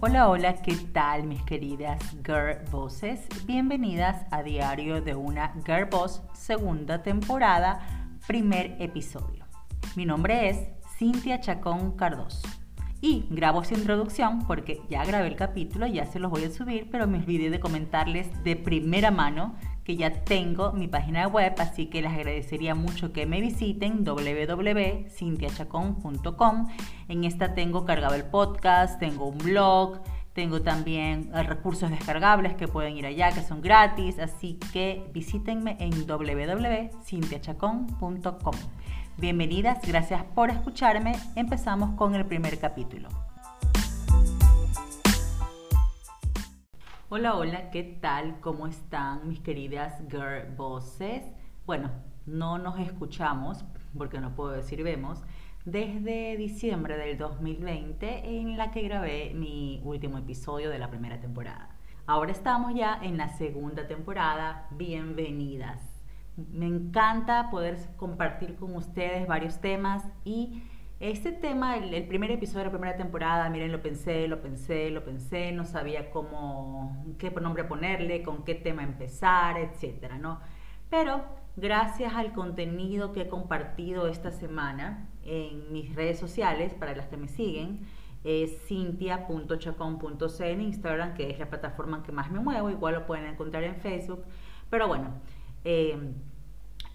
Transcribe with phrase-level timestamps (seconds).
[0.00, 3.26] Hola, hola, ¿qué tal mis queridas Girl Bosses?
[3.46, 7.80] Bienvenidas a Diario de una Girl Boss, segunda temporada,
[8.28, 9.44] primer episodio.
[9.96, 12.46] Mi nombre es Cintia Chacón Cardoso.
[13.00, 16.88] Y grabo esta introducción porque ya grabé el capítulo, ya se los voy a subir,
[16.92, 19.56] pero me olvidé de comentarles de primera mano
[19.88, 26.68] que ya tengo mi página web, así que les agradecería mucho que me visiten www.cintiachacon.com.
[27.08, 30.02] En esta tengo cargado el podcast, tengo un blog,
[30.34, 35.78] tengo también eh, recursos descargables que pueden ir allá, que son gratis, así que visítenme
[35.80, 38.54] en www.cintiachacon.com.
[39.16, 41.16] Bienvenidas, gracias por escucharme.
[41.34, 43.08] Empezamos con el primer capítulo.
[47.10, 48.38] Hola, hola, ¿qué tal?
[48.40, 51.24] ¿Cómo están mis queridas girl bosses?
[51.64, 51.90] Bueno,
[52.26, 53.64] no nos escuchamos,
[53.96, 55.22] porque no puedo decir vemos,
[55.64, 61.70] desde diciembre del 2020 en la que grabé mi último episodio de la primera temporada.
[62.06, 64.66] Ahora estamos ya en la segunda temporada.
[64.72, 65.80] Bienvenidas.
[66.36, 70.62] Me encanta poder compartir con ustedes varios temas y
[71.00, 75.04] este tema, el, primer episodio de la primera temporada, miren, lo pensé, lo pensé, lo
[75.04, 80.40] pensé, no sabía cómo, qué nombre ponerle, con qué tema empezar, etcétera, ¿no?
[80.90, 81.22] Pero
[81.56, 87.16] gracias al contenido que he compartido esta semana en mis redes sociales, para las que
[87.16, 87.86] me siguen,
[88.24, 93.06] es cintia.chacón.c en Instagram, que es la plataforma en que más me muevo, igual lo
[93.06, 94.24] pueden encontrar en Facebook,
[94.68, 95.14] pero bueno,
[95.64, 95.96] eh,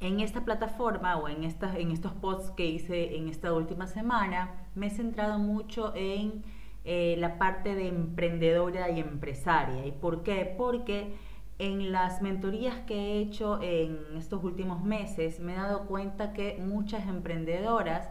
[0.04, 4.88] en esta plataforma o en, en estos posts que hice en esta última semana, me
[4.88, 6.44] he centrado mucho en
[6.84, 9.86] eh, la parte de emprendedora y empresaria.
[9.86, 10.54] ¿Y por qué?
[10.58, 11.14] Porque
[11.58, 16.58] en las mentorías que he hecho en estos últimos meses me he dado cuenta que
[16.59, 18.09] muchas emprendedoras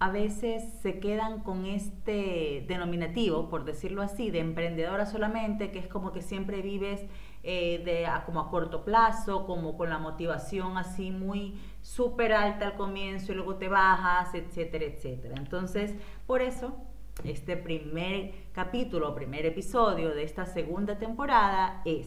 [0.00, 5.88] a veces se quedan con este denominativo, por decirlo así, de emprendedora solamente, que es
[5.88, 7.04] como que siempre vives
[7.42, 12.76] eh, de, como a corto plazo, como con la motivación así muy súper alta al
[12.76, 15.34] comienzo y luego te bajas, etcétera, etcétera.
[15.36, 15.94] Entonces,
[16.26, 16.76] por eso,
[17.24, 22.06] este primer capítulo, primer episodio de esta segunda temporada es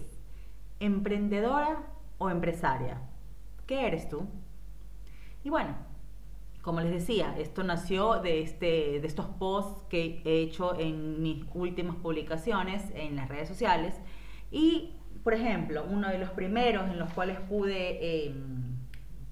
[0.80, 1.84] emprendedora
[2.18, 3.02] o empresaria.
[3.66, 4.25] ¿Qué eres tú?
[5.44, 5.75] Y bueno,
[6.62, 11.46] como les decía, esto nació de, este, de estos posts que he hecho en mis
[11.53, 14.00] últimas publicaciones en las redes sociales
[14.52, 14.94] y
[15.24, 18.76] por ejemplo, uno de los primeros en los cuales pude, em,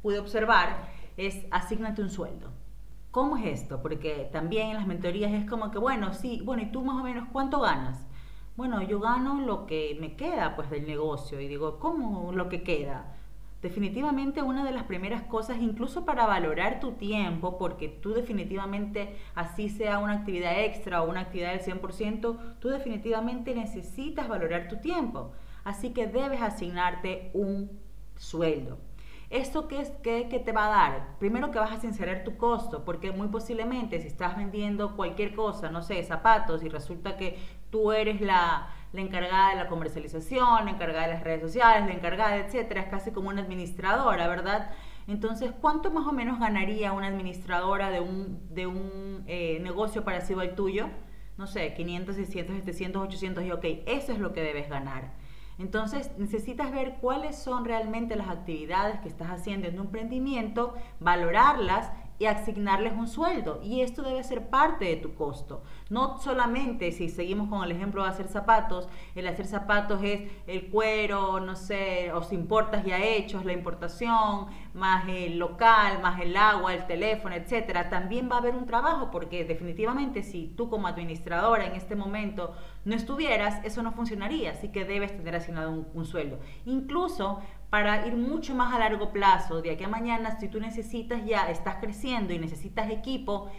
[0.02, 2.52] pude observar es asignate un sueldo.
[3.12, 3.82] ¿Cómo es esto?
[3.82, 7.04] Porque también en las mentorías es como que, bueno, sí, bueno, ¿y tú más o
[7.04, 8.06] menos cuánto ganas?
[8.56, 12.62] Bueno, yo gano lo que me queda pues del negocio y digo, ¿cómo lo que
[12.62, 13.16] queda?
[13.62, 19.70] Definitivamente una de las primeras cosas, incluso para valorar tu tiempo, porque tú definitivamente, así
[19.70, 25.32] sea una actividad extra o una actividad del 100%, tú definitivamente necesitas valorar tu tiempo.
[25.70, 27.80] Así que debes asignarte un
[28.18, 28.80] sueldo.
[29.30, 31.20] ¿Esto qué, es, qué, te va a dar?
[31.20, 35.70] Primero que vas a sincerar tu costo, porque muy posiblemente si estás vendiendo cualquier cosa,
[35.70, 37.38] no sé, zapatos, y resulta que
[37.70, 41.94] tú eres la, la encargada de la comercialización, la encargada de las redes sociales, la
[41.94, 44.72] encargada, etcétera, es casi como una administradora, ¿verdad?
[45.06, 50.40] Entonces, ¿cuánto más o menos ganaría una administradora de un, de un eh, negocio parecido
[50.40, 50.90] al tuyo?
[51.38, 55.29] No sé, 500, 600, 700, 800 y ok, eso es lo que debes ganar.
[55.60, 61.92] Entonces necesitas ver cuáles son realmente las actividades que estás haciendo en tu emprendimiento, valorarlas
[62.20, 63.62] y asignarles un sueldo.
[63.64, 65.64] Y esto debe ser parte de tu costo.
[65.90, 70.70] No solamente, si seguimos con el ejemplo de hacer zapatos, el hacer zapatos es el
[70.70, 76.74] cuero, no sé, os importas ya hechos, la importación, más el local, más el agua,
[76.74, 77.90] el teléfono, etcétera.
[77.90, 82.54] También va a haber un trabajo porque definitivamente si tú como administradora en este momento
[82.84, 84.52] no estuvieras, eso no funcionaría.
[84.52, 86.40] Así que debes tener asignado un sueldo.
[86.66, 91.24] Incluso para ir mucho más a largo plazo, de aquí a mañana, si tú necesitas
[91.26, 93.52] ya, estás creciendo y necesitas equipo,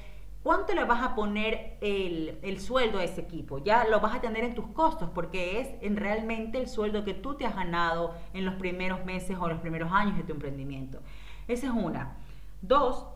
[0.42, 3.58] ¿cuánto le vas a poner el, sueldo a ese equipo?
[3.58, 7.14] Ya lo vas a tener en tus costos porque es en realmente el sueldo que
[7.14, 11.00] tú te has ganado en los primeros meses o los primeros años de tu emprendimiento.
[11.46, 12.16] Esa es una.
[12.62, 13.06] Dos,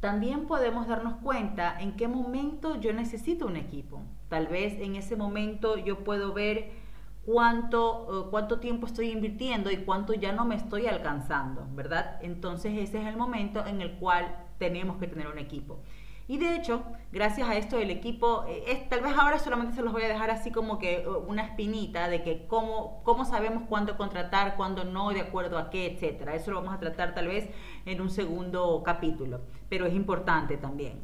[0.00, 4.00] también podemos darnos cuenta en qué momento yo necesito un equipo.
[4.28, 6.83] Tal vez en ese momento yo puedo ver
[7.26, 12.18] cuánto, eh, cuánto tiempo estoy invirtiendo y cuánto ya no me estoy alcanzando, ¿verdad?
[12.22, 15.80] Entonces ese es el momento en el cual tenemos que tener un equipo.
[16.26, 16.82] Y de hecho,
[17.12, 20.30] gracias a esto el equipo, eh, tal vez ahora solamente se los voy a dejar
[20.30, 25.10] así como que eh, una espinita de que cómo, cómo sabemos cuándo contratar, cuándo no,
[25.10, 26.34] de acuerdo a qué, etcétera.
[26.34, 27.50] Eso lo vamos a tratar tal vez
[27.84, 31.02] en un segundo capítulo, pero es importante también.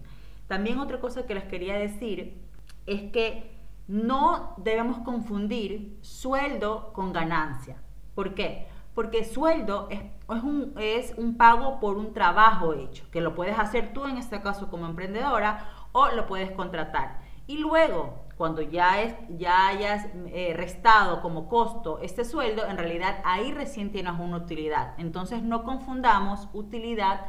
[0.48, 2.40] También otra cosa que les quería decir
[2.86, 3.59] es que
[3.90, 7.82] no debemos confundir sueldo con ganancia.
[8.14, 8.68] ¿Por qué?
[8.94, 10.00] Porque sueldo es,
[10.44, 14.42] un, es un pago por un trabajo hecho, que lo puedes hacer tú en este
[14.42, 17.20] caso como emprendedora o lo puedes contratar.
[17.48, 23.20] Y luego, cuando ya, es, ya hayas eh, restado como costo este sueldo, en realidad
[23.24, 24.94] ahí recién tienes una utilidad.
[24.98, 27.26] Entonces no confundamos utilidad con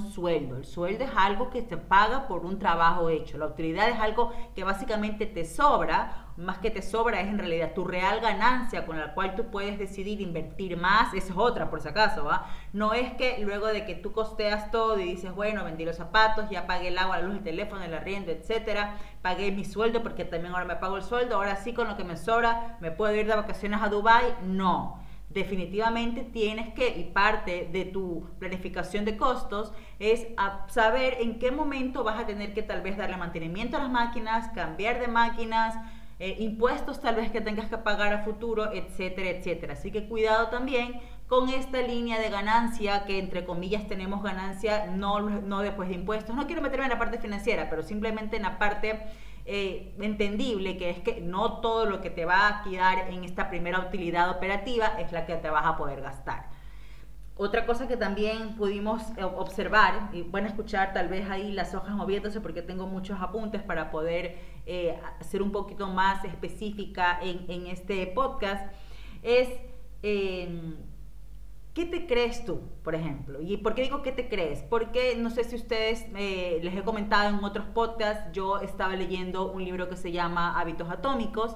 [0.00, 0.56] sueldo.
[0.56, 3.36] El sueldo es algo que se paga por un trabajo hecho.
[3.36, 7.72] La utilidad es algo que básicamente te sobra, más que te sobra es en realidad
[7.74, 11.12] tu real ganancia con la cual tú puedes decidir invertir más.
[11.14, 12.46] Esa es otra, por si acaso, ¿va?
[12.72, 16.48] No es que luego de que tú costeas todo y dices, bueno, vendí los zapatos,
[16.50, 20.24] ya pagué el agua, la luz, el teléfono, el arriendo, etcétera, pagué mi sueldo porque
[20.24, 23.14] también ahora me pago el sueldo, ahora sí con lo que me sobra me puedo
[23.14, 24.36] ir de vacaciones a Dubai.
[24.42, 25.05] No
[25.36, 30.26] definitivamente tienes que, y parte de tu planificación de costos, es
[30.68, 34.48] saber en qué momento vas a tener que tal vez darle mantenimiento a las máquinas,
[34.54, 35.76] cambiar de máquinas,
[36.18, 39.74] eh, impuestos tal vez que tengas que pagar a futuro, etcétera, etcétera.
[39.74, 45.20] Así que cuidado también con esta línea de ganancia, que entre comillas tenemos ganancia no,
[45.20, 46.34] no después de impuestos.
[46.34, 49.02] No quiero meterme en la parte financiera, pero simplemente en la parte
[49.48, 53.48] eh, entendible, que es que no todo lo que te va a quedar en esta
[53.48, 56.50] primera utilidad operativa es la que te vas a poder gastar.
[57.36, 61.74] Otra cosa que también pudimos eh, observar, y van a escuchar tal vez ahí las
[61.74, 67.68] hojas moviéndose porque tengo muchos apuntes para poder eh, ser un poquito más específica en,
[67.68, 68.72] este podcast,
[69.22, 69.48] es
[71.76, 73.42] ¿Qué te crees tú, por ejemplo?
[73.42, 74.62] ¿Y por qué digo qué te crees?
[74.62, 79.52] Porque no sé si ustedes eh, les he comentado en otros podcasts, yo estaba leyendo
[79.52, 81.54] un libro que se llama Hábitos Atómicos,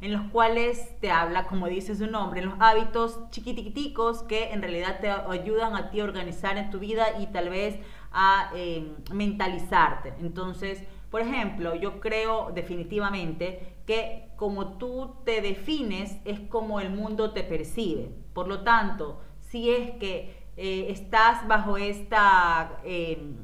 [0.00, 4.98] en los cuales te habla, como dice su nombre, los hábitos chiquititicos que en realidad
[4.98, 7.78] te ayudan a ti a organizar en tu vida y tal vez
[8.10, 10.14] a em, mentalizarte.
[10.18, 10.82] Entonces,
[11.12, 17.44] por ejemplo, yo creo definitivamente que como tú te defines es como el mundo te
[17.44, 18.10] percibe.
[18.32, 23.34] Por lo tanto, si es que eh, estás bajo esta, eh,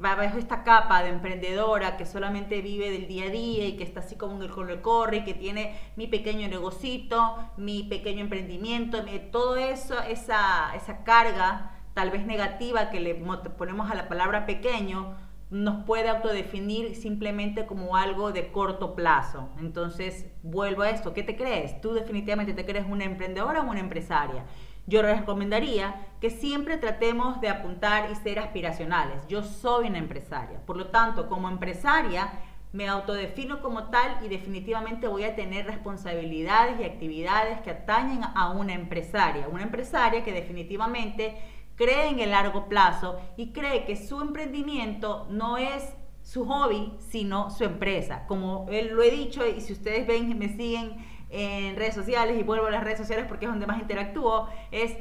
[0.00, 4.00] bajo esta capa de emprendedora que solamente vive del día a día y que está
[4.00, 9.56] así como en el corre y que tiene mi pequeño negocito, mi pequeño emprendimiento, todo
[9.56, 15.16] eso, esa, esa carga tal vez negativa que le ponemos a la palabra pequeño,
[15.50, 19.50] nos puede autodefinir simplemente como algo de corto plazo.
[19.60, 21.80] Entonces, vuelvo a esto, ¿qué te crees?
[21.80, 24.44] ¿Tú definitivamente te crees una emprendedora o una empresaria?
[24.86, 29.26] Yo recomendaría que siempre tratemos de apuntar y ser aspiracionales.
[29.28, 32.30] Yo soy una empresaria, por lo tanto, como empresaria
[32.74, 38.50] me autodefino como tal y definitivamente voy a tener responsabilidades y actividades que atañen a
[38.50, 39.46] una empresaria.
[39.46, 41.36] Una empresaria que definitivamente
[41.76, 47.48] cree en el largo plazo y cree que su emprendimiento no es su hobby, sino
[47.50, 48.26] su empresa.
[48.26, 50.96] Como él lo he dicho y si ustedes ven, me siguen
[51.34, 54.96] en redes sociales y vuelvo a las redes sociales porque es donde más interactúo, es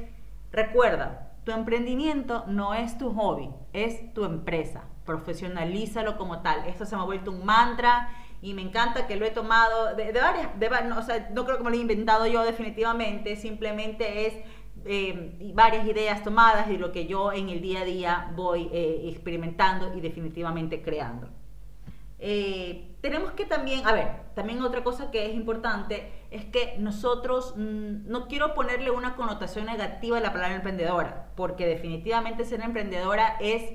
[0.52, 4.86] recuerda, tu emprendimiento no es tu hobby, es tu empresa.
[5.06, 6.66] Profesionalízalo como tal.
[6.68, 8.10] Esto se me ha vuelto un mantra
[8.42, 10.70] y me encanta que lo he tomado de, varias, de,
[11.34, 14.34] no, creo que me lo he inventado yo definitivamente, simplemente es
[14.86, 19.10] eh, varias ideas tomadas y lo que yo en el día a día voy eh,
[19.10, 21.30] experimentando y definitivamente creando.
[22.26, 27.54] Eh, tenemos que también, a ver, también otra cosa que es importante es que nosotros,
[27.58, 33.36] mm, no quiero ponerle una connotación negativa a la palabra emprendedora, porque definitivamente ser emprendedora
[33.42, 33.74] es,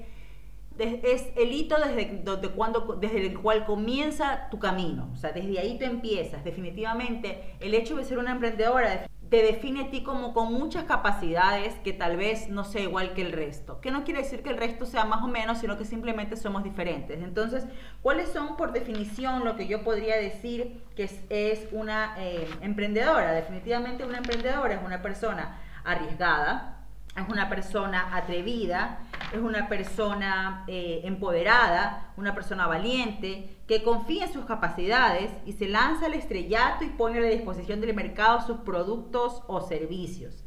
[0.79, 5.59] es el hito desde, donde, cuando, desde el cual comienza tu camino, o sea, desde
[5.59, 6.43] ahí tú empiezas.
[6.43, 11.75] Definitivamente, el hecho de ser una emprendedora te define a ti como con muchas capacidades
[11.85, 13.81] que tal vez no sea igual que el resto.
[13.81, 16.65] Que no quiere decir que el resto sea más o menos, sino que simplemente somos
[16.65, 17.23] diferentes.
[17.23, 17.67] Entonces,
[18.01, 23.33] ¿cuáles son por definición lo que yo podría decir que es, una eh, emprendedora?
[23.33, 26.78] Definitivamente una emprendedora es una persona arriesgada,
[27.17, 29.01] es una persona atrevida,
[29.33, 35.69] es una persona eh, empoderada, una persona valiente, que confía en sus capacidades y se
[35.69, 40.45] lanza al estrellato y pone a la disposición del mercado sus productos o servicios.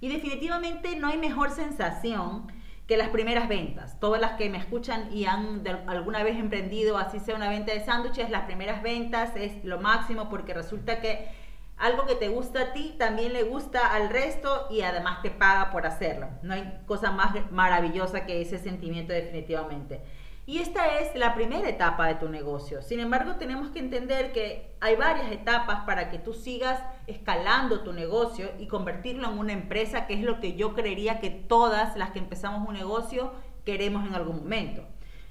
[0.00, 2.46] Y definitivamente no hay mejor sensación
[2.86, 3.98] que las primeras ventas.
[3.98, 7.84] Todas las que me escuchan y han alguna vez emprendido, así sea una venta de
[7.84, 11.28] sándwiches, las primeras ventas es lo máximo porque resulta que
[11.76, 15.70] algo que te gusta a ti también le gusta al resto y además te paga
[15.70, 16.28] por hacerlo.
[16.42, 20.00] No hay cosa más maravillosa que ese sentimiento definitivamente.
[20.46, 22.80] Y esta es la primera etapa de tu negocio.
[22.80, 27.92] Sin embargo, tenemos que entender que hay varias etapas para que tú sigas escalando tu
[27.92, 32.12] negocio y convertirlo en una empresa, que es lo que yo creería que todas las
[32.12, 33.32] que empezamos un negocio
[33.64, 34.82] queremos en algún momento.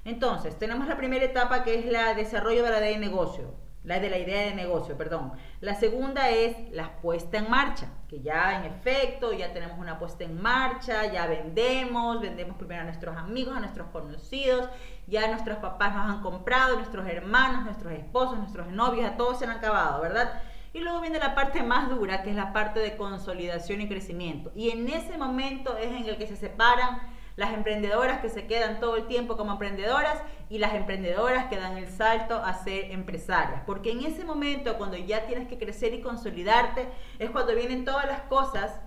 [0.04, 4.10] Entonces, tenemos la primera etapa que es la desarrollo de la de negocio la de
[4.10, 5.32] la idea de negocio, perdón.
[5.60, 10.24] La segunda es la puesta en marcha, que ya en efecto ya tenemos una puesta
[10.24, 14.68] en marcha, ya vendemos, vendemos primero a nuestros amigos, a nuestros conocidos,
[15.06, 19.44] ya nuestros papás nos han comprado, nuestros hermanos, nuestros esposos, nuestros novios, a todos se
[19.44, 20.42] han acabado, ¿verdad?
[20.72, 24.50] Y luego viene la parte más dura, que es la parte de consolidación y crecimiento.
[24.56, 28.80] Y en ese momento es en el que se separan las emprendedoras que se quedan
[28.80, 33.62] todo el tiempo como emprendedoras y las emprendedoras que dan el salto a ser empresarias.
[33.66, 36.88] Porque en ese momento, cuando ya tienes que crecer y consolidarte,
[37.18, 38.80] es cuando vienen todas las cosas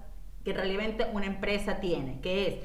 [0.44, 2.56] que realmente una empresa tiene, que es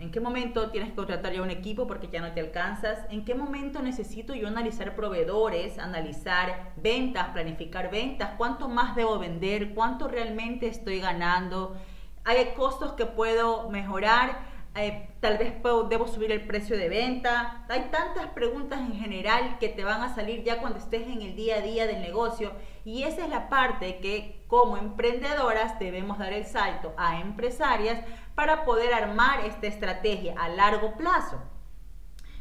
[0.00, 2.98] ¿En qué momento tienes que contratar ya un equipo porque ya no te alcanzas?
[3.10, 8.32] ¿En qué momento necesito yo analizar proveedores, analizar ventas, planificar ventas?
[8.36, 9.72] ¿Cuánto más debo vender?
[9.72, 11.76] ¿Cuánto realmente estoy ganando?
[12.24, 14.52] ¿Hay costos que puedo mejorar?
[14.76, 15.54] Eh, tal vez
[15.88, 17.64] debo subir el precio de venta.
[17.68, 21.36] Hay tantas preguntas en general que te van a salir ya cuando estés en el
[21.36, 22.52] día a día del negocio
[22.84, 28.04] y esa es la parte que como emprendedoras debemos dar el salto a empresarias
[28.34, 31.40] para poder armar esta estrategia a largo plazo.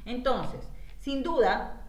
[0.06, 0.68] Entonces,
[1.00, 1.88] sin duda,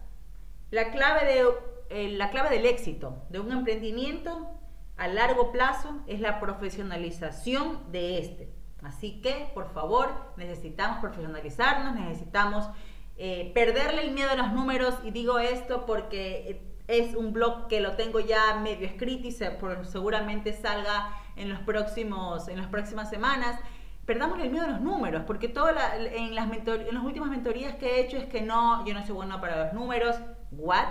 [0.69, 1.45] la clave, de,
[1.89, 4.51] eh, la clave del éxito de un emprendimiento
[4.95, 8.64] a largo plazo es la profesionalización de este.
[8.83, 12.69] Así que, por favor, necesitamos profesionalizarnos, necesitamos
[13.17, 17.67] eh, perderle el miedo a los números y digo esto porque eh, es un blog
[17.67, 23.09] que lo tengo ya medio escrito y seguramente salga en, los próximos, en las próximas
[23.09, 23.59] semanas.
[24.05, 27.95] Perdamos el miedo a los números, porque todo en, las en las últimas mentorías que
[27.95, 30.17] he hecho es que no, yo no soy buena para los números.
[30.51, 30.89] ¿What?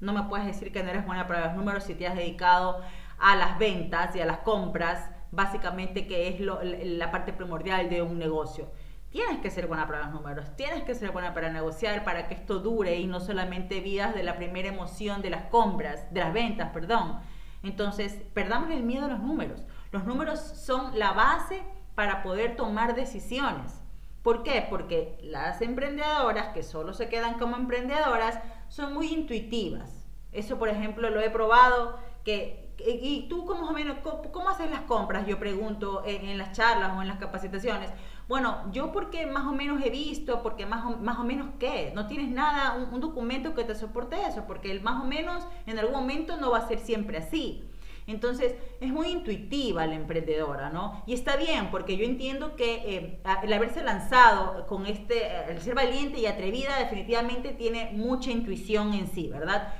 [0.00, 2.82] No me puedes decir que no eres buena para los números si te has dedicado
[3.18, 8.18] a las ventas y a las compras básicamente que es la parte primordial de un
[8.18, 8.70] negocio.
[9.10, 12.34] Tienes que ser buena para los números, tienes que ser buena para negociar, para que
[12.34, 16.32] esto dure y no solamente vivas de la primera emoción de las compras, de las
[16.32, 17.18] ventas, perdón.
[17.62, 19.62] Entonces, perdamos el miedo a los números.
[19.90, 21.62] Los números son la base
[21.96, 23.82] para poder tomar decisiones.
[24.22, 24.66] ¿Por qué?
[24.70, 30.06] Porque las emprendedoras que solo se quedan como emprendedoras son muy intuitivas.
[30.30, 33.98] Eso, por ejemplo, lo he probado que ¿Y tú cómo, más o menos,
[34.32, 35.26] cómo, haces las compras?
[35.26, 37.90] Yo pregunto en, las charlas o en las capacitaciones.
[38.28, 41.92] Bueno, yo porque más o menos he visto, porque más o, más o menos qué,
[41.94, 45.78] no tienes nada, un, documento que te soporte eso, porque el más o menos en
[45.78, 47.64] algún momento no va a ser siempre así.
[48.06, 51.02] Entonces, es muy intuitiva la emprendedora, ¿no?
[51.06, 55.74] Y está bien, porque yo entiendo que eh, el haberse lanzado con este, el ser
[55.74, 59.74] valiente y atrevida, definitivamente tiene mucha intuición en sí, ¿verdad?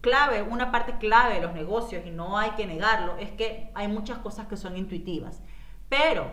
[0.00, 3.88] Clave, una parte clave de los negocios, y no hay que negarlo, es que hay
[3.88, 5.42] muchas cosas que son intuitivas.
[5.88, 6.30] Pero,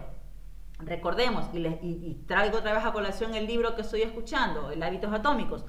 [0.79, 5.65] recordemos, y, traigo otra vez a colación el libro que estoy escuchando, El hábitos atómicos,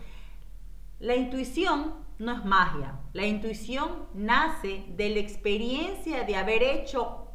[1.00, 7.28] la intuición no es magia, la intuición nace de la experiencia de haber hecho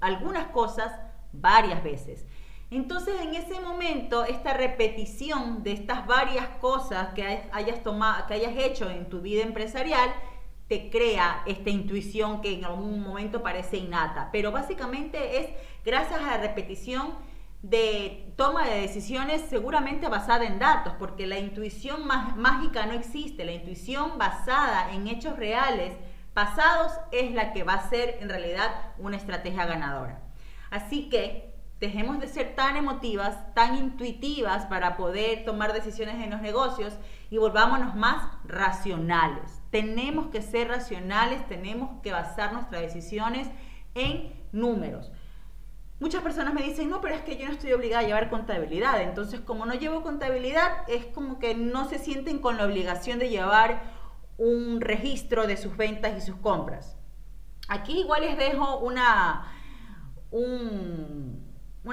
[0.00, 0.92] algunas cosas
[1.32, 2.26] varias veces.
[2.70, 8.56] Entonces, en ese momento, esta repetición de estas varias cosas que hayas, tomado, que hayas
[8.56, 10.10] hecho en tu vida empresarial,
[10.68, 14.28] te crea esta intuición que en algún momento parece innata.
[14.30, 15.48] Pero básicamente es
[15.84, 17.14] gracias a la repetición
[17.60, 23.44] de toma de decisiones seguramente basada en datos, porque la intuición mágica no existe.
[23.44, 25.92] La intuición basada en hechos reales
[26.34, 30.22] pasados es la que va a ser en realidad una estrategia ganadora.
[30.70, 31.49] Así que
[31.80, 36.94] dejemos de ser tan emotivas, tan intuitivas para poder tomar decisiones en los negocios
[37.30, 39.62] y volvámonos más racionales.
[39.70, 43.48] Tenemos que ser racionales, tenemos que basar nuestras decisiones
[43.94, 45.10] en números.
[46.00, 49.02] Muchas personas me dicen, no, pero es que yo no estoy obligada a llevar contabilidad.
[49.02, 53.28] Entonces, como no llevo contabilidad, es como que no se sienten con la obligación de
[53.28, 53.82] llevar
[54.38, 56.96] un registro de sus ventas y sus compras.
[57.68, 59.52] Aquí igual les dejo una,
[60.30, 61.29] un,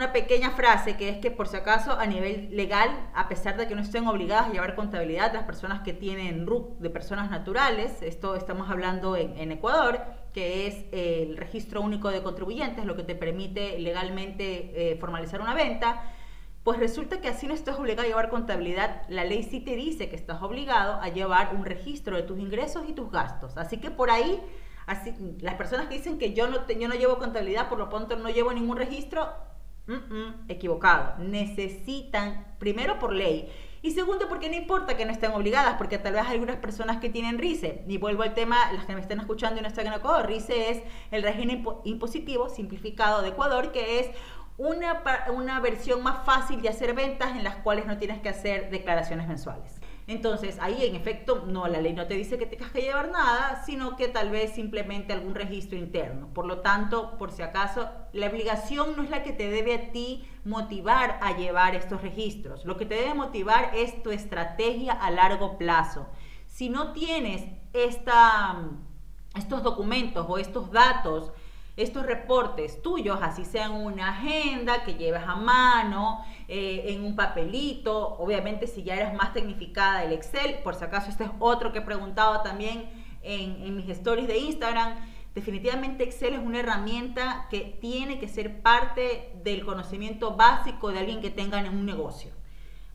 [0.07, 3.67] una pequeña frase que es que por si acaso a nivel legal, a pesar de
[3.67, 8.01] que no estén obligadas a llevar contabilidad las personas que tienen RUC de personas naturales,
[8.01, 9.99] esto estamos hablando en, Ecuador,
[10.33, 15.53] que es el registro único de contribuyentes, lo que te permite legalmente eh, formalizar una
[15.53, 16.03] venta,
[16.63, 20.07] pues resulta que así no estás obligado a llevar contabilidad, la ley sí te dice
[20.09, 23.57] que estás obligado a llevar un registro de tus ingresos y tus gastos.
[23.57, 24.41] Así que por ahí
[24.87, 28.15] Así, las personas que dicen que yo no, yo no llevo contabilidad, por lo tanto
[28.15, 29.27] no llevo ningún registro,
[30.47, 31.15] equivocado.
[31.23, 33.49] Necesitan, primero por ley,
[33.81, 36.97] y segundo porque no importa que no estén obligadas, porque tal vez hay algunas personas
[36.97, 39.87] que tienen RICE, y vuelvo al tema, las que me estén escuchando y no están
[39.87, 44.09] en Ecuador, RICE es el régimen impositivo simplificado de Ecuador, que es
[44.57, 45.03] una,
[45.33, 49.27] una versión más fácil de hacer ventas en las cuales no tienes que hacer declaraciones
[49.27, 49.76] mensuales.
[50.07, 53.61] Entonces, ahí en efecto, no, la ley no te dice que tengas que llevar nada,
[53.65, 56.29] sino que tal vez simplemente algún registro interno.
[56.33, 59.91] Por lo tanto, por si acaso, la obligación no es la que te debe a
[59.91, 62.63] ti motivar a llevar estos registros.
[62.63, 66.07] Lo que te debe motivar es tu estrategia a largo plazo.
[66.45, 68.63] Si no tienes esta,
[69.35, 71.33] estos documentos o estos datos,
[71.77, 78.17] estos reportes tuyos, así sean una agenda que lleves a mano, eh, en un papelito,
[78.17, 81.79] obviamente si ya eres más tecnificada del Excel, por si acaso este es otro que
[81.79, 82.89] he preguntado también
[83.21, 84.95] en, en mis stories de Instagram,
[85.35, 91.21] definitivamente Excel es una herramienta que tiene que ser parte del conocimiento básico de alguien
[91.21, 92.36] que tenga un negocio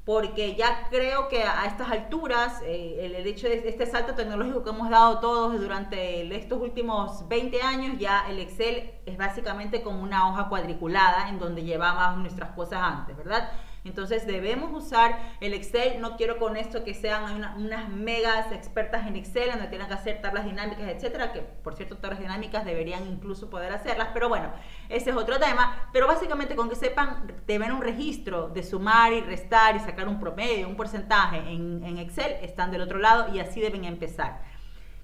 [0.05, 4.71] porque ya creo que a estas alturas eh, el, hecho de este salto tecnológico que
[4.71, 10.29] hemos dado todos durante estos últimos 20 años, ya el Excel es básicamente como una
[10.29, 13.53] hoja cuadriculada en donde llevábamos nuestras cosas antes, ¿verdad?
[13.85, 16.01] Entonces debemos usar el Excel.
[16.01, 20.21] No quiero con esto que sean unas megas expertas en Excel donde tengan que hacer
[20.21, 24.53] tablas dinámicas, etcétera, que por cierto tablas dinámicas deberían incluso poder hacerlas, pero bueno,
[24.89, 25.89] ese es otro tema.
[25.93, 30.21] Pero básicamente con que sepan, deben un registro de sumar y restar y sacar un
[30.21, 34.43] promedio, un porcentaje en, Excel, están del otro lado y así deben empezar.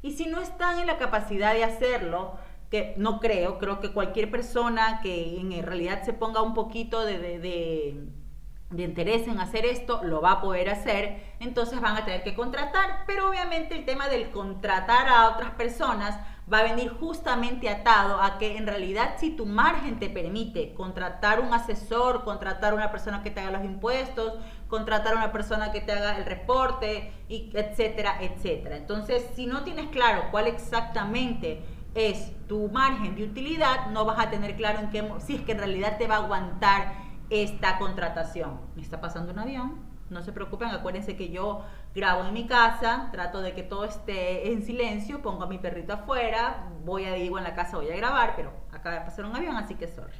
[0.02, 2.36] Y si no están en la capacidad de hacerlo,
[2.70, 7.18] que no creo, creo que cualquier persona que en realidad se ponga un poquito de
[8.76, 13.04] interés en hacer esto, lo va a poder hacer, entonces van a tener que contratar,
[13.06, 16.18] pero obviamente el tema del contratar a otras personas
[16.52, 21.40] va a venir justamente atado a que en realidad si tu margen te permite contratar
[21.40, 24.34] un asesor, contratar una persona que te haga los impuestos,
[24.68, 28.76] contratar una persona que te haga el reporte, etcétera, etcétera.
[28.76, 31.62] Entonces, si no tienes claro cuál exactamente
[31.94, 35.52] es tu margen de utilidad, no vas a tener claro en qué, si es que
[35.52, 38.60] en realidad te va a aguantar esta contratación.
[38.74, 39.76] Me está pasando un avión,
[40.10, 44.52] no se preocupen, acuérdense que yo grabo en mi casa, trato de que todo esté
[44.52, 47.96] en silencio, pongo a mi perrito afuera, voy a digo en la casa voy a
[47.96, 50.16] grabar, pero acaba de pasar un avión, así que sorry.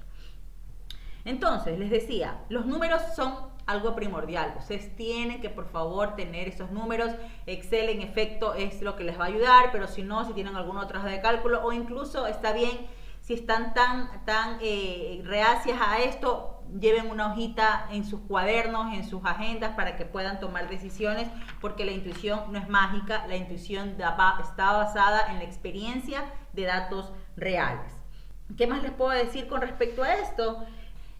[1.24, 3.34] Entonces, les decía, los números son
[3.66, 4.54] algo primordial.
[4.58, 7.12] Ustedes tienen que por favor tener esos números.
[7.44, 10.56] Excel en efecto es lo que les va a ayudar, pero si no, si tienen
[10.56, 12.86] alguna otra de cálculo o incluso está bien
[13.20, 19.08] si están tan, tan eh, reacias a esto, lleven una hojita en sus cuadernos, en
[19.08, 21.28] sus agendas para que puedan tomar decisiones,
[21.60, 27.12] porque la intuición no es mágica, la intuición está basada en la experiencia de datos
[27.36, 27.92] reales.
[28.56, 30.64] ¿Qué más les puedo decir con respecto a esto?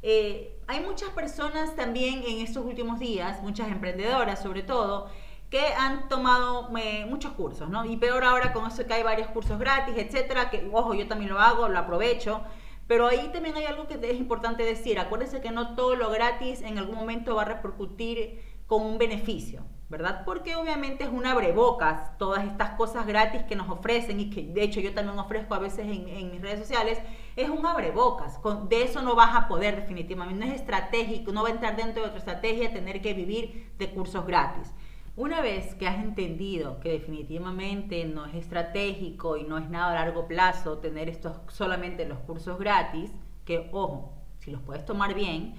[0.02, 5.10] Eh, hay muchas personas también en estos últimos días, muchas emprendedoras sobre todo,
[5.50, 7.84] que han tomado eh, muchos cursos, ¿no?
[7.84, 11.30] Y peor ahora con eso que hay varios cursos gratis, etcétera, que ojo, yo también
[11.30, 12.42] lo hago, lo aprovecho.
[12.88, 14.98] Pero ahí también hay algo que es importante decir.
[14.98, 19.62] Acuérdense que no todo lo gratis en algún momento va a repercutir con un beneficio,
[19.90, 20.24] ¿verdad?
[20.24, 24.62] Porque obviamente es un abrebocas todas estas cosas gratis que nos ofrecen y que de
[24.62, 26.98] hecho yo también ofrezco a veces en, mis redes sociales,
[27.36, 28.40] es un abrebocas.
[28.68, 32.02] De eso no vas a poder definitivamente, no es estratégico, no va a entrar dentro
[32.02, 34.72] de tu estrategia tener que vivir de cursos gratis.
[35.18, 40.04] Una vez que has entendido que definitivamente no es estratégico y no es nada a
[40.04, 43.10] largo plazo tener estos solamente los cursos gratis,
[43.44, 45.56] que ojo, si los puedes tomar bien,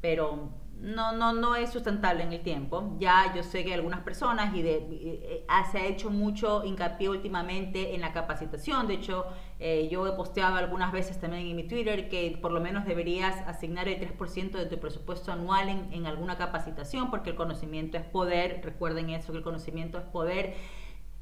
[0.00, 2.94] pero no, no, no es sustentable en el tiempo.
[3.00, 7.96] Ya yo sé que algunas personas, y, de, eh, se ha hecho mucho hincapié últimamente
[7.96, 9.26] en la capacitación, de hecho
[9.64, 13.36] eh, yo he posteado algunas veces también en mi Twitter que por lo menos deberías
[13.46, 18.04] asignar el 3% de tu presupuesto anual en, en alguna capacitación, porque el conocimiento es
[18.04, 20.56] poder, recuerden eso, que el conocimiento es poder,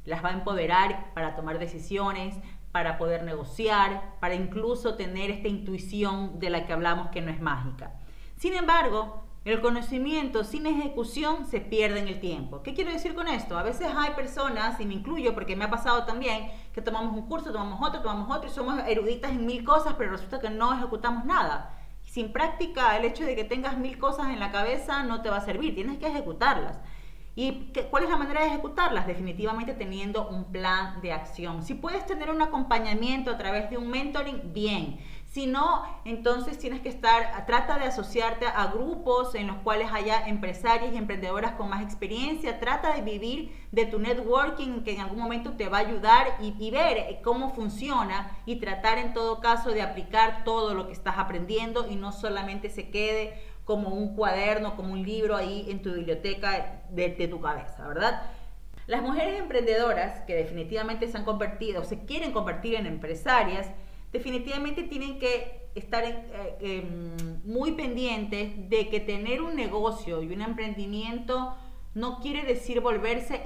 [0.07, 2.35] las va a empoderar para tomar decisiones,
[2.73, 7.41] para poder negociar, para incluso tener esta intuición de la que hablamos que no es
[7.41, 7.93] mágica.
[8.37, 12.63] Sin embargo, el conocimiento sin ejecución se pierde en el tiempo.
[12.63, 13.57] ¿Qué quiero decir con esto?
[13.57, 17.27] A veces hay personas, y me incluyo porque me ha pasado también, que tomamos un
[17.27, 20.75] curso, tomamos otro, tomamos otro y somos eruditas en mil cosas, pero resulta que no
[20.75, 21.75] ejecutamos nada.
[22.05, 25.39] Sin práctica, el hecho de que tengas mil cosas en la cabeza no te va
[25.39, 26.79] a servir, tienes que ejecutarlas.
[27.35, 29.07] ¿Y cuál es la manera de ejecutarlas?
[29.07, 31.63] Definitivamente teniendo un plan de acción.
[31.63, 34.99] Si puedes tener un acompañamiento a través de un mentoring, bien.
[35.31, 40.27] Si no, entonces tienes que estar, trata de asociarte a grupos en los cuales haya
[40.27, 45.21] empresarias y emprendedoras con más experiencia, trata de vivir de tu networking que en algún
[45.21, 49.83] momento te va a ayudar y, ver cómo funciona y tratar en todo caso de
[49.83, 54.95] aplicar todo lo que estás aprendiendo y no solamente se quede como un cuaderno, como
[54.95, 58.21] un libro ahí en tu biblioteca de, de tu cabeza, ¿verdad?
[58.89, 63.71] Las mujeres emprendedoras que definitivamente se han convertido o se quieren convertir en empresarias,
[64.13, 70.43] definitivamente tienen que estar eh, em, muy pendientes de que tener un negocio y un
[70.43, 71.55] emprendimiento
[71.95, 73.43] no quiere decir volverse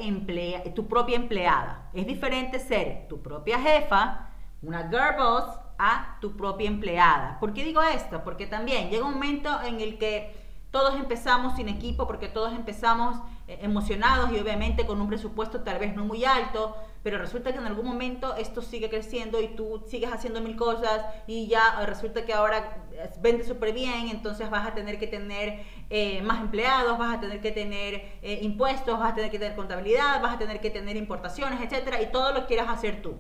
[0.75, 1.91] tu propia empleada.
[1.95, 4.31] Es diferente ser tu propia jefa,
[4.63, 5.45] una girl boss,
[5.79, 7.39] a tu propia empleada.
[7.41, 8.23] ¿Por qué digo esto?
[8.23, 10.35] Porque también llega un momento en el que
[10.71, 15.79] todos empezamos sin equipo, porque todos empezamos eh, emocionados y obviamente con un presupuesto tal
[15.79, 19.85] vez no muy alto, pero resulta que en algún momento esto sigue creciendo y tú
[19.87, 22.79] sigues haciendo mil cosas y ya resulta que ahora
[23.21, 27.43] vende súper bien, entonces vas a tener que tener eh, más empleados, vas a tener
[27.43, 30.97] que tener eh, impuestos, vas a tener que tener contabilidad, vas a tener que tener
[30.97, 33.17] importaciones, etcétera, y todo lo quieras hacer tú.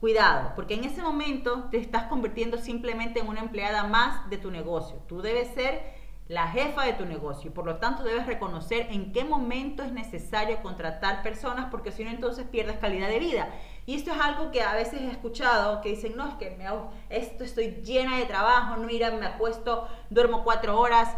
[0.00, 4.50] Cuidado, porque en ese momento te estás convirtiendo simplemente en una empleada más de tu
[4.50, 4.96] negocio.
[5.06, 6.01] Tú debes ser
[6.32, 9.92] la jefa de tu negocio y por lo tanto debes reconocer en qué momento es
[9.92, 13.50] necesario contratar personas porque si no entonces pierdes calidad de vida.
[13.84, 16.66] Y esto es algo que a veces he escuchado que dicen, no, es que me
[16.66, 21.14] hago, esto estoy llena de trabajo, no mira, me acuesto, duermo cuatro horas,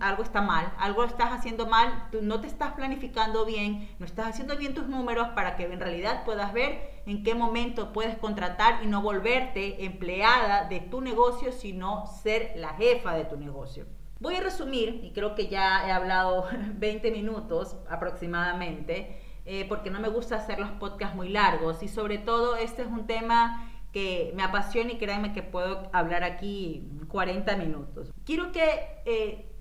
[0.00, 4.26] algo está mal, algo estás haciendo mal, tú no te estás planificando bien, no estás
[4.26, 8.82] haciendo bien tus números para que en realidad puedas ver en qué momento puedes contratar
[8.82, 13.86] y no volverte empleada de tu negocio, sino ser la jefa de tu negocio.
[14.18, 20.00] Voy a resumir, y creo que ya he hablado 20 minutos aproximadamente, eh, porque no
[20.00, 24.32] me gusta hacer los podcasts muy largos y sobre todo este es un tema que
[24.34, 28.12] me apasiona y créanme que puedo hablar aquí 40 minutos.
[28.24, 28.64] Quiero que,
[29.04, 29.54] eh,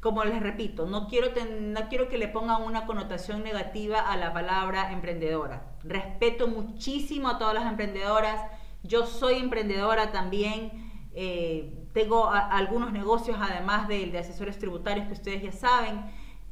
[0.00, 1.28] como les repito, no quiero,
[1.60, 5.72] no quiero que le pongan una connotación negativa a la palabra emprendedora.
[5.82, 8.44] Respeto muchísimo a todas las emprendedoras.
[8.82, 10.70] Yo soy emprendedora también.
[11.14, 16.02] Eh, tengo algunos negocios además de, de asesores tributarios que ustedes ya saben,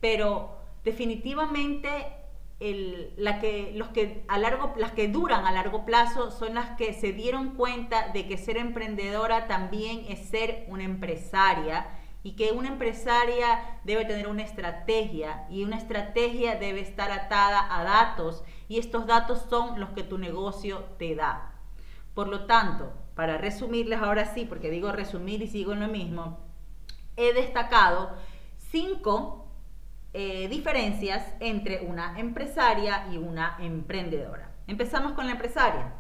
[0.01, 2.19] pero definitivamente
[2.61, 6.93] la que, los que a largo, las que duran a largo plazo son las que
[6.93, 11.87] se dieron cuenta de que ser emprendedora también es ser una empresaria
[12.25, 17.85] y que una empresaria debe tener una estrategia y una estrategia debe estar atada a
[17.85, 21.53] datos y estos datos son los que tu negocio te da.
[22.15, 26.39] Por lo tanto, para resumirles ahora sí, porque digo resumir y sigo en lo mismo,
[27.17, 28.13] he destacado
[28.71, 29.49] cinco
[30.13, 34.53] eh, diferencias entre una empresaria y una emprendedora.
[34.69, 35.95] Empezamos con la empresaria.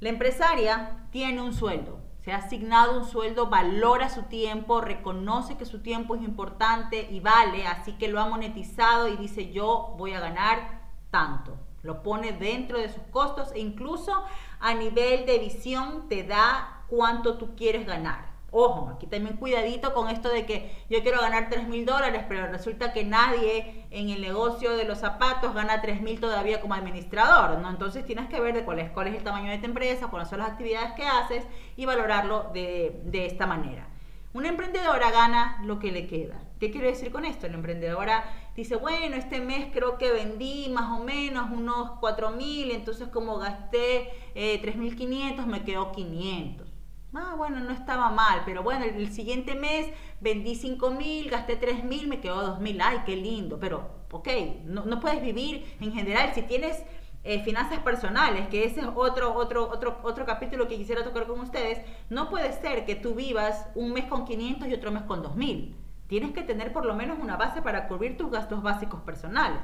[0.00, 5.64] La empresaria tiene un sueldo, se ha asignado un sueldo, valora su tiempo, reconoce que
[5.64, 10.12] su tiempo es importante y vale, así que lo ha monetizado y dice yo voy
[10.12, 11.56] a ganar tanto.
[11.82, 14.12] Lo pone dentro de sus costos e incluso
[14.60, 18.28] a nivel de visión te da cuánto tú quieres ganar.
[18.50, 22.46] Ojo, aquí también cuidadito con esto de que yo quiero ganar 3 mil dólares, pero
[22.46, 27.58] resulta que nadie en el negocio de los zapatos gana 3 mil todavía como administrador,
[27.58, 27.68] ¿no?
[27.68, 30.30] Entonces tienes que ver de cuál es, cuál es el tamaño de tu empresa, cuáles
[30.30, 31.44] son las actividades que haces
[31.76, 33.86] y valorarlo de, de esta manera.
[34.32, 36.40] Una emprendedora gana lo que le queda.
[36.58, 37.46] ¿Qué quiero decir con esto?
[37.46, 38.24] La emprendedora
[38.56, 43.38] dice, bueno, este mes creo que vendí más o menos unos 4 mil, entonces como
[43.38, 46.68] gasté eh, 3.500, me quedó 500.
[47.14, 49.86] Ah, bueno, no estaba mal, pero bueno, el, siguiente mes
[50.20, 52.80] vendí 5 mil, gasté 3 mil, me quedó 2 mil.
[52.82, 54.28] Ay, qué lindo, pero, ok,
[54.64, 56.32] no, no puedes vivir en general.
[56.34, 56.82] Si tienes
[57.24, 61.40] eh, finanzas personales, que ese es otro, otro, otro, otro capítulo que quisiera tocar con
[61.40, 65.22] ustedes, no puede ser que tú vivas un mes con 500 y otro mes con
[65.22, 65.87] 2000.
[66.08, 69.62] Tienes que tener por lo menos una base para cubrir tus gastos básicos personales.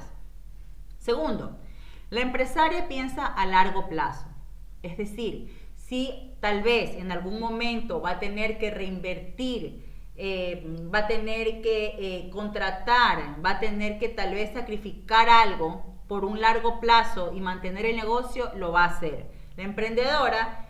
[0.98, 1.58] Segundo,
[2.10, 4.26] la empresaria piensa a largo plazo.
[4.82, 9.84] Es decir, si tal vez en algún momento va a tener que reinvertir,
[10.16, 15.82] eh, va a tener que eh, contratar, va a tener que tal vez sacrificar algo
[16.06, 19.30] por un largo plazo y mantener el negocio, lo va a hacer.
[19.56, 20.63] La emprendedora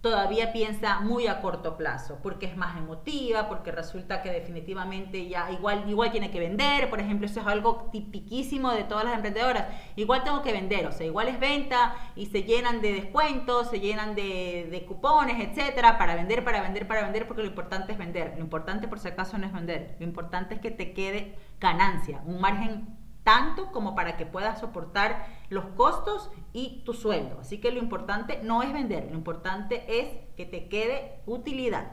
[0.00, 5.50] todavía piensa muy a corto plazo, porque es más emotiva, porque resulta que definitivamente ya
[5.50, 9.66] igual, igual tiene que vender, por ejemplo, eso es algo tipiquísimo de todas las emprendedoras,
[9.96, 13.80] igual tengo que vender, o sea, igual es venta y se llenan de descuentos, se
[13.80, 17.98] llenan de, de cupones, etcétera, para vender, para vender, para vender, porque lo importante es
[17.98, 21.36] vender, lo importante por si acaso no es vender, lo importante es que te quede
[21.60, 27.38] ganancia, un margen tanto como para que puedas soportar los costos y tu sueldo.
[27.40, 31.92] Así que lo importante no es vender, lo importante es que te quede utilidad.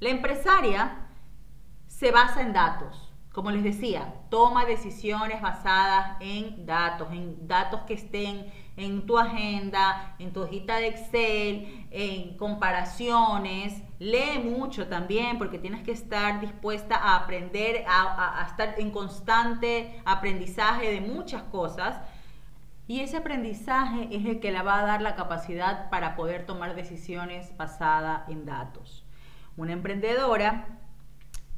[0.00, 1.08] La empresaria
[1.86, 3.10] se basa en datos.
[3.32, 10.16] Como les decía, toma decisiones basadas en datos, en datos que estén en tu agenda,
[10.18, 13.82] en tu hojita de Excel, en comparaciones.
[13.98, 20.90] Lee mucho también porque tienes que estar dispuesta a aprender, a, estar en constante aprendizaje
[20.90, 22.00] de muchas cosas.
[22.86, 26.74] Y ese aprendizaje es el que le va a dar la capacidad para poder tomar
[26.74, 29.06] decisiones basadas en datos.
[29.56, 30.80] Una emprendedora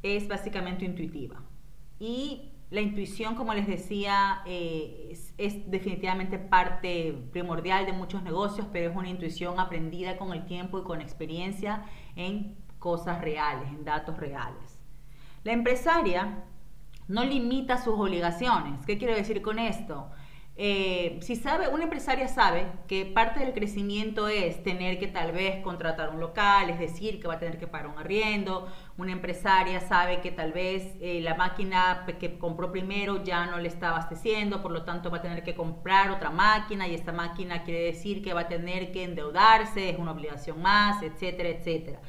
[0.03, 1.41] es básicamente intuitiva
[1.99, 8.89] y la intuición, como les decía, eh, es, definitivamente parte primordial de muchos negocios, pero
[8.89, 14.17] es una intuición aprendida con el tiempo y con experiencia en cosas reales, en datos
[14.17, 14.79] reales.
[15.43, 16.43] La empresaria
[17.07, 18.85] no limita sus obligaciones.
[18.85, 20.09] ¿Qué quiero decir con esto?
[20.59, 25.61] Eh, si sabe, una empresaria sabe que parte del crecimiento es tener que tal vez
[25.63, 28.67] contratar un local, es decir, que va a tener que pagar un arriendo.
[28.97, 33.67] Una empresaria sabe que tal vez eh, la máquina que compró primero ya no le
[33.67, 37.63] está abasteciendo, por lo tanto va a tener que comprar otra máquina y esta máquina
[37.63, 42.01] quiere decir que va a tener que endeudarse, es una obligación más, etcétera, etcétera.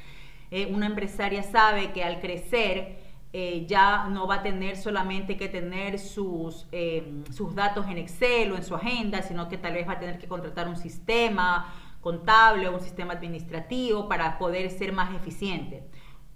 [0.50, 3.07] Eh, una empresaria sabe que al crecer,
[3.40, 8.50] eh, ya no va a tener solamente que tener sus, eh, sus datos en Excel
[8.50, 11.72] o en su agenda, sino que tal vez va a tener que contratar un sistema
[12.00, 15.88] contable o un sistema administrativo para poder ser más eficiente.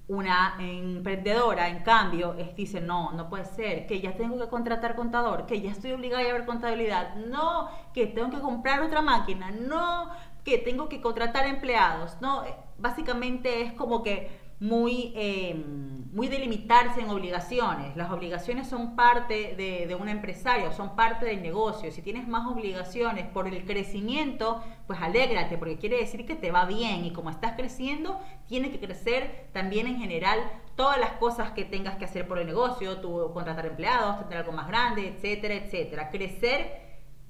[0.07, 4.95] Una emprendedora, en cambio, es, dice, no, no puede ser, que ya tengo que contratar
[4.95, 9.51] contador, que ya estoy obligada a ver contabilidad, no, que tengo que comprar otra máquina,
[9.51, 10.09] no,
[10.45, 12.45] que tengo que contratar empleados, no,
[12.79, 17.97] básicamente es como que muy, em, muy delimitarse en obligaciones.
[17.97, 21.91] Las obligaciones son parte de, de un empresario, son parte del negocio.
[21.91, 26.65] Si tienes más obligaciones por el crecimiento, pues alégrate, porque quiere decir que te va
[26.65, 30.39] bien y como estás creciendo, tiene que crecer también en general
[30.77, 34.53] todas las cosas que tengas que hacer por el negocio, tu contratar empleados, tener algo
[34.53, 36.11] más grande, etcétera, etcétera.
[36.11, 36.71] Crecer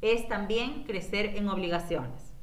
[0.03, 2.35] es también crecer en obligaciones.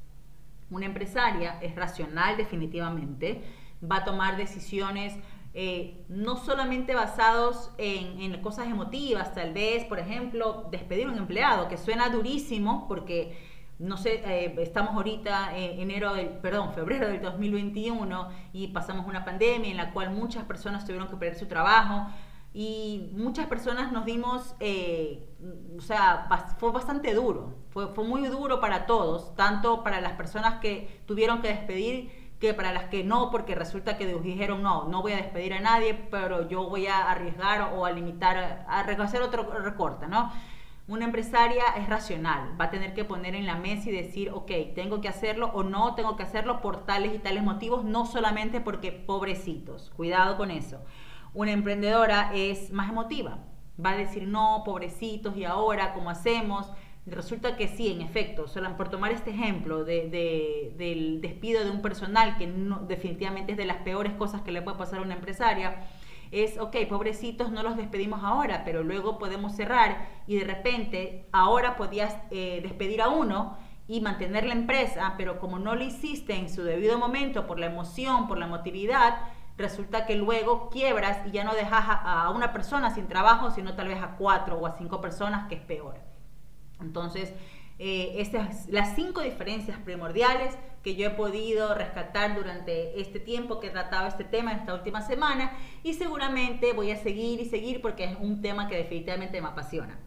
[0.72, 3.44] Una empresaria es racional definitivamente
[3.84, 5.16] va a tomar decisiones
[5.54, 11.68] eh, no solamente basados en, cosas emotivas, tal vez, por ejemplo, despedir a un empleado,
[11.68, 13.36] que suena durísimo porque,
[13.80, 19.26] no sé, eh, estamos ahorita en enero del, perdón, febrero del 2021 y pasamos una
[19.26, 22.08] pandemia en la cual muchas personas tuvieron que perder su trabajo
[22.54, 25.28] y muchas personas nos dimos, eh,
[25.78, 26.28] o sea,
[26.60, 31.42] fue bastante duro, fue, fue muy duro para todos, tanto para las personas que tuvieron
[31.42, 35.18] que despedir que para las que no, porque resulta que dijeron no, no voy a
[35.18, 40.08] despedir a nadie, pero yo voy a arriesgar o a limitar, a hacer otro recorte,
[40.08, 40.32] ¿no?
[40.88, 44.52] Una empresaria es racional, va a tener que poner en la mesa y decir, ok,
[44.74, 48.60] tengo que hacerlo o no tengo que hacerlo por tales y tales motivos, no solamente
[48.60, 50.80] porque pobrecitos, cuidado con eso.
[51.36, 53.38] Una emprendedora es más emotiva,
[53.86, 56.72] va a decir, no, pobrecitos, y ahora, ¿cómo hacemos?
[57.06, 62.38] Resulta que sí, en efecto, solo por tomar este ejemplo del despido de un personal,
[62.38, 62.48] que
[62.88, 65.88] definitivamente es de las peores cosas que le puede pasar a una empresaria,
[66.32, 71.76] es, ok, pobrecitos, no los despedimos ahora, pero luego podemos cerrar y de repente ahora
[71.76, 73.58] podías eh, despedir a uno
[73.88, 77.66] y mantener la empresa, pero como no lo hiciste en su debido momento por la
[77.66, 79.22] emoción, por la emotividad,
[79.58, 83.88] resulta que luego quiebras y ya no dejas a una persona sin trabajo, sino tal
[83.88, 86.09] vez a cuatro o a cinco personas, que es peor.
[86.82, 87.34] Entonces,
[87.78, 93.68] eh, estas las cinco diferencias primordiales que yo he podido rescatar durante este tiempo que
[93.68, 98.04] he tratado este tema esta última semana y seguramente voy a seguir y seguir porque
[98.04, 99.98] es un tema que definitivamente me apasiona.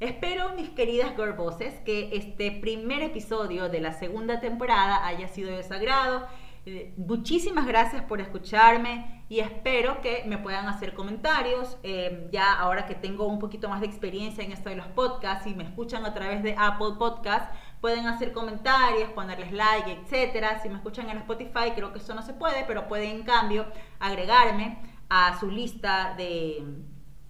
[0.00, 5.56] Espero, mis queridas girl bosses, que este primer episodio de la segunda temporada haya sido
[5.56, 6.26] de su agrado
[6.64, 11.78] eh, muchísimas gracias por escucharme y espero que me puedan hacer comentarios.
[11.82, 15.46] Eh, ya ahora que tengo un poquito más de experiencia en esto de los podcasts
[15.46, 17.48] y me escuchan a través de Apple Podcasts,
[17.80, 20.60] pueden hacer comentarios, ponerles like, etcétera.
[20.62, 23.64] Si me escuchan en Spotify, creo que eso no se puede, pero pueden en cambio
[24.00, 24.76] agregarme
[25.08, 26.62] a su lista de,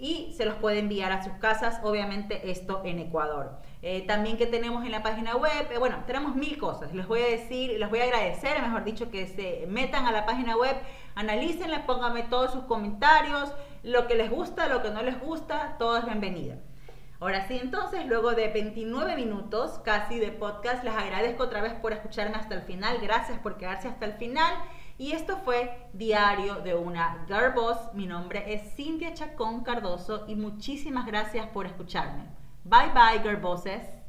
[0.00, 3.60] y se los puede enviar a sus casas, obviamente esto en Ecuador.
[3.82, 7.22] Eh, también que tenemos en la página web, eh, bueno, tenemos mil cosas, les voy
[7.22, 10.76] a decir, les voy a agradecer, mejor dicho, que se metan a la página web,
[11.14, 15.96] analícenla, pónganme todos sus comentarios, lo que les gusta, lo que no les gusta, todo
[15.96, 16.56] es bienvenido.
[17.20, 21.92] Ahora sí, entonces, luego de 29 minutos casi de podcast, les agradezco otra vez por
[21.92, 22.98] escucharme hasta el final.
[23.02, 24.54] Gracias por quedarse hasta el final.
[24.96, 27.52] Y esto fue Diario de una Girl.
[27.92, 32.39] Mi nombre es Cintia Chacón Cardoso y muchísimas gracias por escucharme.
[32.70, 33.99] Bye bye, Girl Bosses.